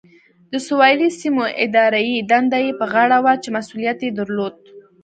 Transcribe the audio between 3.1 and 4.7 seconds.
وه چې مسؤلیت یې درلود.